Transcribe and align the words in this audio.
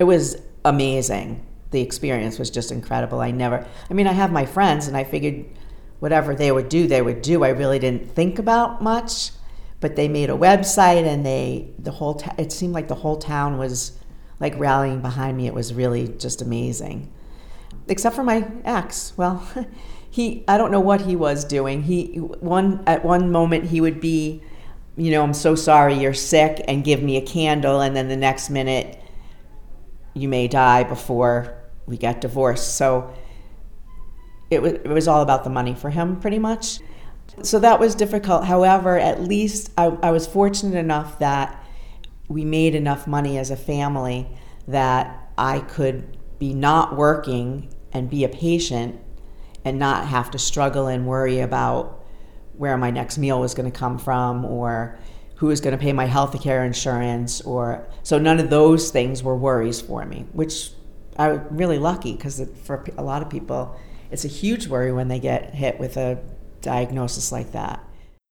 it 0.00 0.04
was 0.04 0.36
amazing. 0.64 1.46
The 1.70 1.80
experience 1.82 2.38
was 2.38 2.50
just 2.50 2.72
incredible. 2.72 3.20
I 3.20 3.30
never, 3.30 3.64
I 3.88 3.94
mean, 3.94 4.08
I 4.08 4.12
have 4.12 4.32
my 4.32 4.46
friends, 4.46 4.88
and 4.88 4.96
I 4.96 5.04
figured 5.04 5.44
whatever 6.00 6.34
they 6.34 6.50
would 6.50 6.68
do, 6.68 6.88
they 6.88 7.02
would 7.02 7.22
do. 7.22 7.44
I 7.44 7.50
really 7.50 7.78
didn't 7.78 8.10
think 8.10 8.38
about 8.38 8.82
much, 8.82 9.30
but 9.78 9.94
they 9.96 10.08
made 10.08 10.30
a 10.30 10.34
website, 10.34 11.04
and 11.04 11.24
they 11.24 11.68
the 11.78 11.92
whole. 11.92 12.14
Ta- 12.14 12.34
it 12.38 12.50
seemed 12.50 12.72
like 12.72 12.88
the 12.88 12.96
whole 12.96 13.18
town 13.18 13.58
was 13.58 13.92
like 14.40 14.58
rallying 14.58 15.02
behind 15.02 15.36
me. 15.36 15.46
It 15.46 15.54
was 15.54 15.74
really 15.74 16.08
just 16.08 16.40
amazing, 16.42 17.12
except 17.86 18.16
for 18.16 18.24
my 18.24 18.50
ex. 18.64 19.12
Well. 19.16 19.46
he 20.12 20.42
I 20.48 20.58
don't 20.58 20.72
know 20.72 20.80
what 20.80 21.02
he 21.02 21.14
was 21.14 21.44
doing. 21.44 21.84
He 21.84 22.16
one 22.16 22.82
at 22.86 23.04
one 23.04 23.30
moment 23.30 23.66
he 23.66 23.80
would 23.80 24.00
be, 24.00 24.42
you 24.96 25.12
know, 25.12 25.22
I'm 25.22 25.34
so 25.34 25.54
sorry 25.54 25.94
you're 25.94 26.14
sick 26.14 26.64
and 26.66 26.82
give 26.82 27.00
me 27.00 27.16
a 27.16 27.22
candle 27.22 27.80
and 27.80 27.94
then 27.94 28.08
the 28.08 28.16
next 28.16 28.50
minute 28.50 29.00
you 30.14 30.28
may 30.28 30.48
die 30.48 30.84
before 30.84 31.56
we 31.86 31.96
get 31.96 32.20
divorced. 32.20 32.76
So 32.76 33.12
it 34.50 34.62
was 34.62 34.72
it 34.72 34.88
was 34.88 35.08
all 35.08 35.22
about 35.22 35.44
the 35.44 35.50
money 35.50 35.74
for 35.74 35.90
him 35.90 36.20
pretty 36.20 36.38
much. 36.38 36.80
So 37.42 37.58
that 37.60 37.78
was 37.78 37.94
difficult. 37.94 38.44
However, 38.44 38.98
at 38.98 39.22
least 39.22 39.70
I, 39.78 39.86
I 40.02 40.10
was 40.10 40.26
fortunate 40.26 40.76
enough 40.76 41.18
that 41.20 41.64
we 42.28 42.44
made 42.44 42.74
enough 42.74 43.06
money 43.06 43.38
as 43.38 43.50
a 43.50 43.56
family 43.56 44.28
that 44.68 45.30
I 45.38 45.60
could 45.60 46.16
be 46.38 46.54
not 46.54 46.96
working 46.96 47.72
and 47.92 48.10
be 48.10 48.24
a 48.24 48.28
patient 48.28 49.00
and 49.64 49.78
not 49.78 50.06
have 50.06 50.30
to 50.32 50.38
struggle 50.38 50.86
and 50.86 51.06
worry 51.06 51.40
about 51.40 52.04
where 52.54 52.76
my 52.76 52.90
next 52.90 53.18
meal 53.18 53.40
was 53.40 53.54
going 53.54 53.70
to 53.70 53.76
come 53.76 53.98
from 53.98 54.44
or 54.44 54.98
who 55.40 55.46
was 55.46 55.62
going 55.62 55.72
to 55.72 55.82
pay 55.82 55.94
my 55.94 56.04
health 56.04 56.38
care 56.42 56.66
insurance 56.66 57.40
or 57.40 57.88
so 58.02 58.18
none 58.18 58.38
of 58.38 58.50
those 58.50 58.90
things 58.90 59.22
were 59.22 59.34
worries 59.34 59.80
for 59.80 60.04
me 60.04 60.26
which 60.32 60.70
i 61.16 61.28
was 61.28 61.40
really 61.50 61.78
lucky 61.78 62.12
because 62.12 62.46
for 62.62 62.84
a 62.98 63.02
lot 63.02 63.22
of 63.22 63.30
people 63.30 63.74
it's 64.10 64.26
a 64.26 64.28
huge 64.28 64.68
worry 64.68 64.92
when 64.92 65.08
they 65.08 65.18
get 65.18 65.54
hit 65.54 65.80
with 65.80 65.96
a 65.96 66.18
diagnosis 66.60 67.32
like 67.32 67.52
that 67.52 67.82